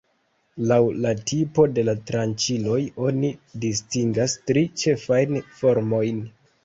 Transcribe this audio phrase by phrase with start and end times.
[0.69, 3.31] Laŭ la tipo de la tranĉiloj oni
[3.67, 6.25] distingas tri ĉefajn formojn.